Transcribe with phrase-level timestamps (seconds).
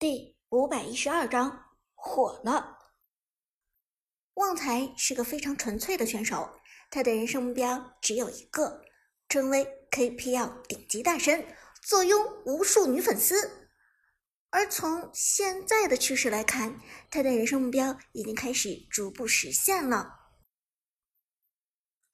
[0.00, 1.64] 第五百一十二章
[1.96, 2.78] 火了。
[4.34, 8.84] 旺财是个非常纯粹的选手，他的人生目标只有一个：
[9.28, 11.44] 成为 KPL 顶级大神，
[11.82, 13.68] 坐拥无数女粉丝。
[14.50, 16.80] 而从现在的趋势来看，
[17.10, 20.27] 他的人生目标已经开始逐步实现了。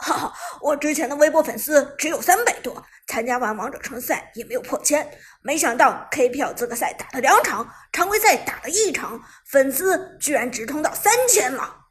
[0.05, 5.19] 哈哈，我之前的微博粉丝只有三百多，参加完王者城赛也没有破千。
[5.41, 11.87] 没想到 KPL 资格赛打了两场，常规赛打了一场，粉丝居然直冲到三千了。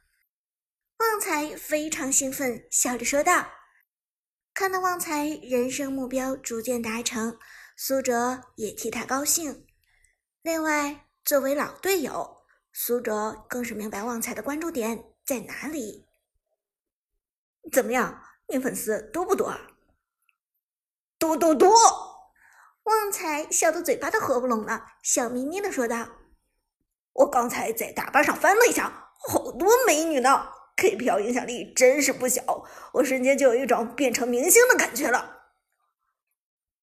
[0.98, 3.48] 旺财非常兴奋，笑着说道
[4.54, 7.36] ：“看到旺财人生目标逐渐达成，
[7.76, 9.66] 苏哲也替他高兴。
[10.40, 16.03] 另外，作为老队友，苏哲更是明白旺财的关注点在哪里。”
[17.72, 19.56] 怎么样，女粉丝多不多？
[21.18, 21.72] 多多多！
[22.82, 26.06] 旺财笑得嘴巴都合不拢了，笑眯眯的说道
[27.14, 35.54] ：“我刚才在大巴上翻了一下，好多美女呢！KPL 影响力真是不小，我瞬间就有一种变成明星的感觉了。”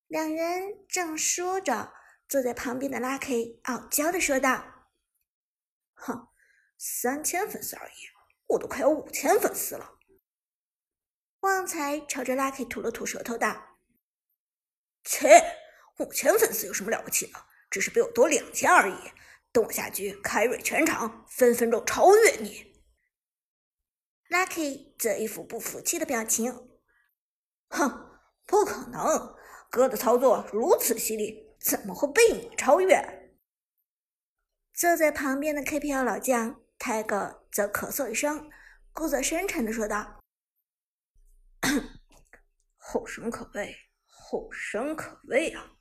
[0.07, 1.93] 两人正说着，
[2.27, 4.63] 坐在旁边的 Lucky 傲娇的说道
[5.93, 6.29] ：“哼，
[6.79, 8.09] 三千粉丝而已，
[8.47, 9.99] 我都快有五千粉丝了。”
[11.41, 13.77] 旺财朝着 Lucky 吐了吐舌头，道
[15.03, 15.43] ：“切，
[15.97, 17.39] 五千粉丝有什么了不起的？
[17.71, 18.95] 只是比我多两千而已。
[19.51, 22.83] 等我下局开瑞全场，分分钟超越你。
[24.29, 26.69] ”Lucky 则一副不服气的表情
[27.69, 29.35] ：“哼，不可能！
[29.71, 33.33] 哥的操作如此犀利，怎么会被你超越？”
[34.73, 38.49] 坐在旁边的 KPL 老将泰戈则咳嗽一声，
[38.93, 40.20] 故作深沉的说道。
[42.77, 43.75] 后生可畏，
[44.07, 45.71] 后生可畏啊！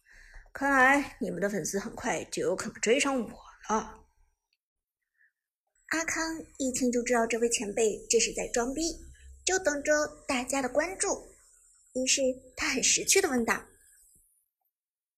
[0.52, 3.28] 看来你们的粉丝很快就有可能追上我
[3.68, 4.06] 了。
[5.88, 6.22] 阿康
[6.58, 8.82] 一听就知道这位前辈这是在装逼，
[9.44, 9.92] 就等着
[10.26, 11.28] 大家的关注。
[11.94, 12.20] 于是
[12.56, 13.64] 他很识趣的问道：“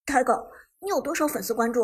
[0.07, 1.83] 泰哥，你有多少粉丝关注？”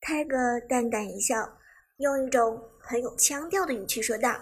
[0.00, 1.58] 泰哥淡淡一笑，
[1.96, 4.38] 用一种很有腔调的语气说道：“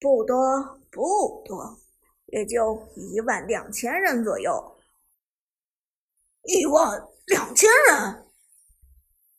[0.00, 1.78] 不多。”不多，
[2.26, 4.76] 也就一万两千人左右。
[6.42, 8.26] 一万两千人！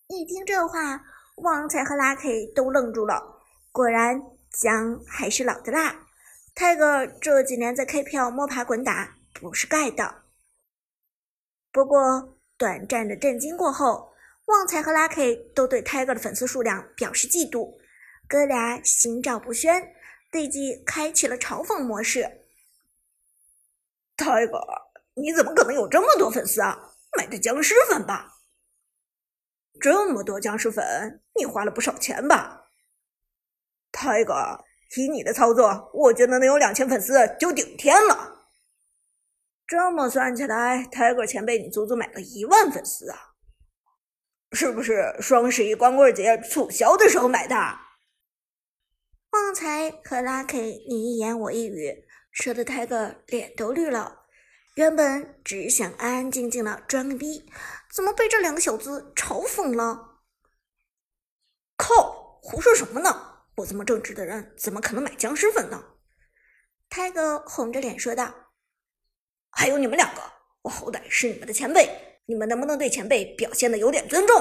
[0.08, 1.04] 一听这话，
[1.44, 3.42] 旺财和 Lucky 都愣住了。
[3.74, 6.08] 果然，姜还是老的辣。
[6.56, 10.24] 泰哥这几年在 KPL 摸爬滚打，不是盖的。
[11.74, 14.14] 不过，短暂的震惊过后，
[14.46, 17.78] 旺财和 Lucky 都对泰哥的粉丝数量表示嫉妒，
[18.30, 19.94] 哥俩心照不宣。
[20.32, 22.46] 立即开启了嘲讽模式。
[24.18, 24.84] Tiger，，
[25.16, 26.94] 你怎么可能有这么多粉丝啊？
[27.18, 28.38] 买的僵尸粉吧？
[29.80, 32.68] 这么多僵尸粉，你花了不少钱吧
[33.92, 34.64] ？？Tiger，，
[34.96, 38.46] 以你的操作，我觉得能有两千粉丝就顶天了。
[39.68, 43.18] 这么算起来，泰哥前辈你足足买了一万粉丝啊！
[44.54, 47.56] 是不是双十一光棍节促销的时候买的？
[49.32, 54.26] 旺财和 Lucky 你一言我一语，说的泰哥脸都绿了。
[54.76, 57.50] 原本只想安安静静的装个逼，
[57.94, 60.20] 怎么被这两个小子嘲讽了？
[61.78, 62.40] 靠！
[62.42, 63.44] 胡说什么呢？
[63.56, 65.82] 我这么正直的人，怎么可能买僵尸粉呢？
[66.90, 68.34] 泰哥红着脸说道
[69.52, 70.22] ：“还有你们两个，
[70.64, 74.36] 我好歹是你们的前辈，你们能不能对前辈表现的有点尊重？”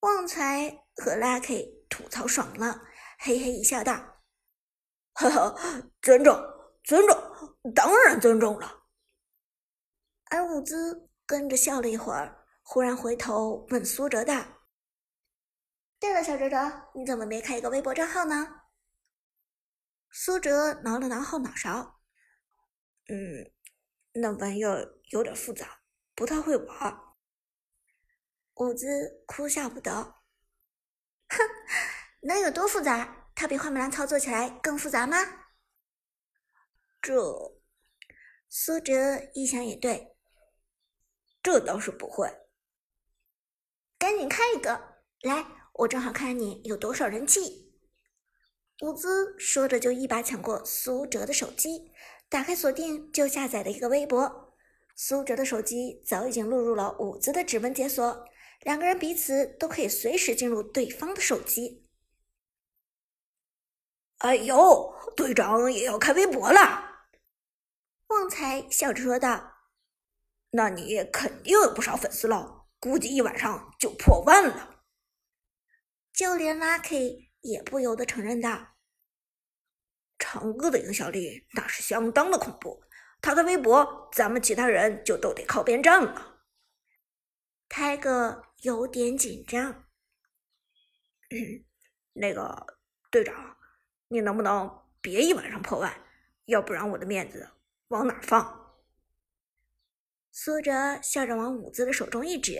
[0.00, 2.82] 旺财和 Lucky 吐槽爽了。
[3.22, 4.22] 嘿嘿一笑，道
[5.12, 6.34] ：“呵呵，尊重，
[6.82, 7.14] 尊重，
[7.74, 8.84] 当然尊重了。”
[10.32, 14.62] 而伍兹跟着笑了一会儿，忽然回头问苏哲道
[16.00, 18.62] ：“对了，小哲哲，你怎么没开一个微博账号呢？”
[20.10, 22.00] 苏哲挠了挠后脑勺
[23.12, 23.52] ：“嗯，
[24.14, 25.82] 那玩意儿有点复杂，
[26.14, 26.98] 不太会玩。”
[28.56, 29.92] 伍兹哭笑不得
[31.28, 31.38] ：“哼。”
[32.20, 33.28] 能有多复杂？
[33.34, 35.16] 它比花木兰操作起来更复杂吗？
[37.00, 37.14] 这，
[38.48, 38.92] 苏哲
[39.32, 40.16] 一想也对，
[41.42, 42.28] 这倒是不会。
[43.98, 47.74] 赶紧开一个来，我正好看你有多少人气。
[48.82, 51.92] 伍兹说着就一把抢过苏哲的手机，
[52.28, 54.54] 打开锁定就下载了一个微博。
[54.94, 58.26] 苏哲的手机早已经录入了伍兹的指纹解锁，
[58.60, 61.86] 两个人彼此都可以随时进入对方的手机。
[64.20, 67.06] 哎呦，队长也要开微博了！
[68.08, 69.50] 旺财笑着说道
[70.52, 74.84] ：“那你肯定有不少粉丝了，估计一晚上就破万了。
[76.12, 78.74] 就连 Lucky 也不由得承认道
[80.18, 82.82] ：“长歌的影响力那是相当的恐怖，
[83.22, 86.42] 他的微博，咱们其他人就都得靠边站了。”
[87.70, 89.86] 泰哥有点紧张。
[92.12, 92.66] 那个
[93.10, 93.56] 队长，
[94.12, 95.94] 你能不能别一晚上破万？
[96.46, 97.48] 要不然我的面子
[97.88, 98.74] 往哪放？
[100.32, 102.58] 苏哲笑着往伍兹的手中一指：“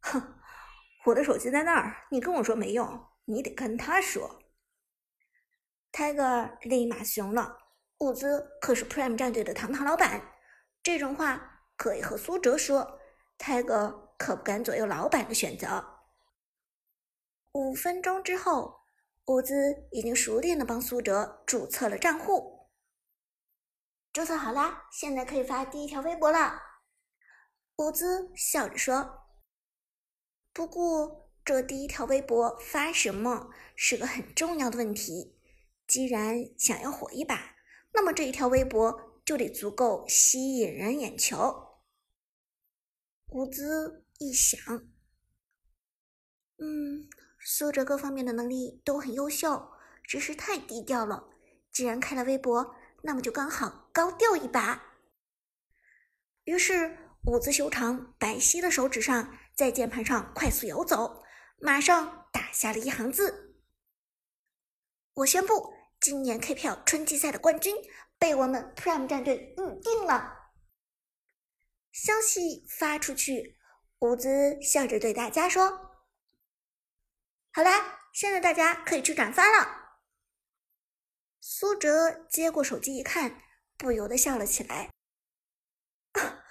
[0.00, 0.34] 哼，
[1.06, 4.42] 我的手机在那儿，你跟我说没用，你得跟他说。”
[5.90, 7.56] Tiger 立马怂了，
[7.98, 10.34] 伍兹可是 Prime 战队的堂堂老板，
[10.82, 13.00] 这种话可以和苏哲说
[13.38, 16.02] ，Tiger 可不敢左右老板的选择。
[17.52, 18.83] 五分钟之后，
[19.26, 22.68] 伍兹已经熟练的帮苏哲注册了账户。
[24.12, 26.60] 注册好啦，现在可以发第一条微博了。
[27.76, 29.26] 伍兹笑着说
[30.52, 35.40] ：“不过，这第一条微博发什么是个很重要的问题。
[35.86, 37.56] 既然想要火一把，
[37.92, 41.80] 那么这一条微博就得足够吸引人眼球。”
[43.32, 44.58] 伍兹一想，
[46.58, 47.08] 嗯。
[47.46, 49.70] 苏哲各方面的能力都很优秀，
[50.02, 51.28] 只是太低调了。
[51.70, 54.82] 既然开了微博，那么就刚好高调一把。
[56.44, 56.96] 于是，
[57.26, 61.22] 伍兹修长白皙的手指上在键盘上快速游走，
[61.58, 63.58] 马上打下了一行字
[65.16, 67.76] ：“我宣布，今年 KPL 春季赛的冠军
[68.18, 70.52] 被我们 Prime 战队预定了。”
[71.92, 73.58] 消息发出去，
[73.98, 75.83] 伍兹笑着对大家说。
[77.56, 80.00] 好啦，现在大家可以去转发了。
[81.40, 83.40] 苏哲接过手机一看，
[83.78, 84.90] 不由得笑了起来。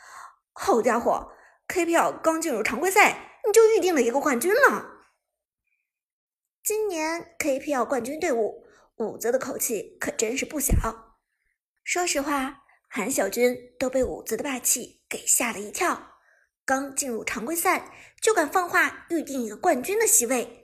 [0.53, 1.33] 好家伙
[1.67, 5.03] ，KPL 刚进入常规赛，你就预定了一个冠军了。
[6.63, 8.65] 今年 KPL 冠军队伍，
[8.95, 10.73] 武则的口气可真是不小。
[11.83, 16.13] 说实话，韩小军都被武则的霸气给吓了一跳。
[16.63, 17.91] 刚进入常规赛
[18.21, 20.61] 就敢放话预定一个冠军的席位。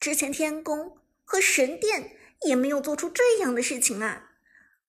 [0.00, 2.16] 之前天宫和神殿
[2.46, 4.30] 也没有做出这样的事情啊！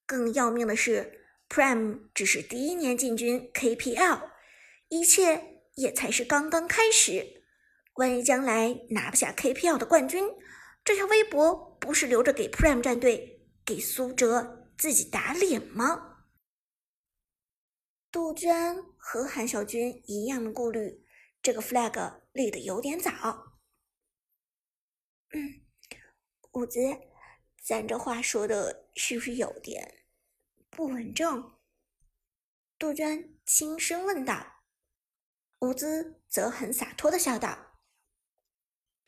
[0.05, 4.29] 更要命的是，Prime 只是第一年进军 KPL，
[4.87, 7.43] 一切也才是刚刚开始。
[7.95, 10.23] 万一将来拿不下 KPL 的冠军，
[10.85, 16.23] 这条微博不是留着给 Prime 战队、给苏哲自己打脸吗？
[18.09, 21.05] 杜鹃和韩小军一样的顾虑，
[21.43, 23.50] 这个 flag 立得有点早。
[25.33, 25.61] 嗯，
[26.51, 26.79] 伍兹，
[27.63, 30.03] 咱这话说的是不是有点
[30.69, 31.53] 不稳重？
[32.77, 34.63] 杜鹃轻声问道。
[35.59, 37.77] 伍兹则很洒脱的笑道：“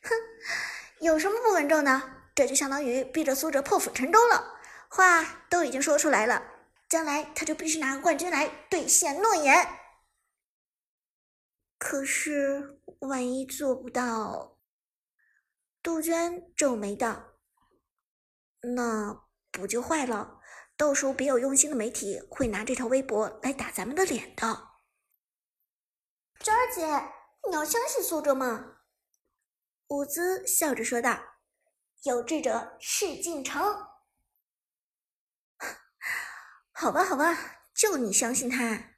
[0.00, 0.10] 哼，
[1.00, 2.30] 有什么不稳重的？
[2.34, 4.58] 这就相当于逼着苏哲破釜沉舟了。
[4.88, 6.42] 话都已经说出来了，
[6.88, 9.68] 将来他就必须拿个冠军来兑现诺言。
[11.76, 14.52] 可是，万一做不到……”
[15.84, 17.34] 杜鹃皱眉道
[18.74, 20.40] ：“那不就坏了？
[20.78, 24.70] 到时候别有用心的媒体会拿这条微博来打咱们的脸的。”
[26.40, 26.86] 娟儿姐，
[27.50, 28.78] 你要相信苏哲吗？
[29.88, 31.22] 伍兹笑着说道
[32.04, 33.62] ：“有志者事竟成。
[36.72, 38.94] ”好吧，好吧，就你相信他。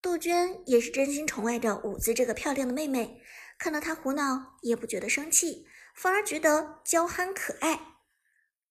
[0.00, 3.20] 杜鹃也是真心宠爱着伍兹这个漂亮的妹妹，
[3.62, 5.68] 看到他胡闹也不觉得生气。
[5.94, 7.78] 反而觉得娇憨可爱，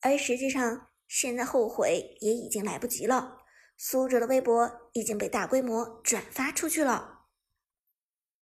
[0.01, 3.37] 而实际上现在后悔也已经来不及了。
[3.77, 7.27] 苏哲的微博已经被大规模转发出去了。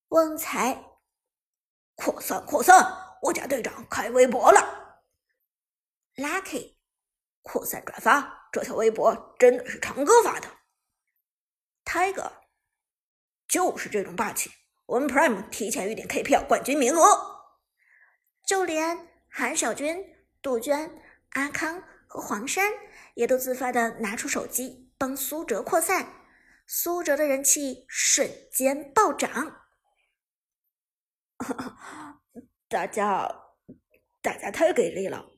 [0.09, 0.85] 旺财，
[1.95, 3.17] 扩散扩散！
[3.23, 5.01] 我家队长开微博了。
[6.15, 6.75] Lucky，
[7.41, 10.47] 扩散转发，这条微博真的是长哥发的。
[11.85, 12.31] Tiger，
[13.47, 14.51] 就是这种霸气，
[14.87, 17.35] 我们 Prime 提前预定 KPL 冠军名额。
[18.45, 20.05] 就连韩小军、
[20.41, 21.01] 杜鹃、
[21.31, 22.71] 阿康和黄山
[23.15, 26.13] 也都自发的拿出手机帮苏哲扩散，
[26.67, 29.63] 苏哲的人气瞬间暴涨。
[32.69, 33.27] 大家，
[34.21, 35.31] 大家太给力了！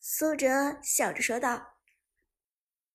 [0.00, 1.80] 苏哲笑着说道：“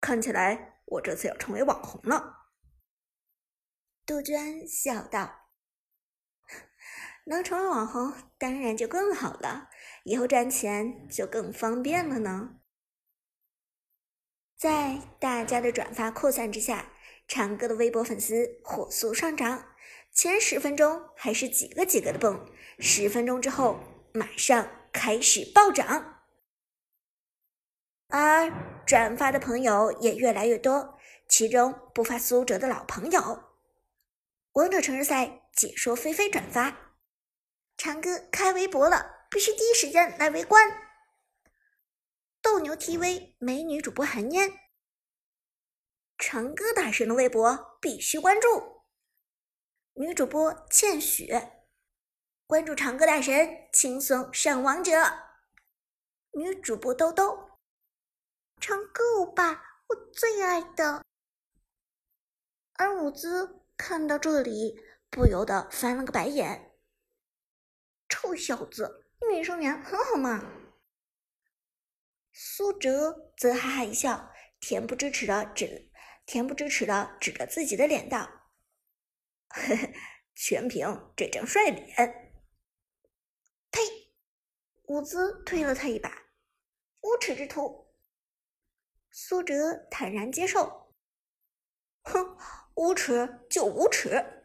[0.01, 2.47] 看起来我这次要成为网红了。”
[4.05, 5.40] 杜鹃笑道。
[7.25, 9.69] 能成为网红，当然就更好了，
[10.03, 12.57] 以后赚钱就更方便了呢。
[14.57, 16.91] 在大家的转发扩散之下，
[17.27, 19.75] 长歌的微博粉丝火速上涨，
[20.11, 22.47] 前十分钟还是几个几个的蹦，
[22.77, 23.79] 十分钟之后
[24.13, 26.23] 马上开始暴涨。
[28.09, 28.51] 而
[28.85, 33.43] 转发的朋友也越来越多，其中不乏苏哲的老朋友。
[34.51, 36.90] 王者城市赛解说菲菲转发，
[37.83, 40.69] 长哥开微博了，必须第一时间来围观。
[42.39, 44.53] 斗牛 TV 美女主播韩嫣，
[46.15, 48.83] 长哥大神的微博必须关注。
[49.93, 51.65] 女主播倩雪，
[52.45, 54.91] 关注长哥大神，轻松上王者。
[56.33, 57.49] 女主播兜兜。
[58.59, 61.03] 长歌欧巴，我最爱的。
[62.73, 66.70] 而伍兹看到这里，不由得翻了个白眼
[68.11, 70.51] ：“臭小子，女生缘很好嘛。”
[72.33, 75.89] 苏哲则哈哈一笑，恬不知耻的指，
[76.27, 78.19] 恬不知耻的指着自己的脸道
[79.47, 79.93] ：“呵呵，
[80.35, 82.35] 全凭这张帅脸。”
[83.71, 83.79] 呸！
[84.83, 86.09] 伍兹推了他一把
[87.01, 87.93] ：“无耻之徒！”
[89.09, 90.93] 苏哲坦然接受，
[92.03, 92.37] 哼，
[92.75, 94.40] 无耻就无耻。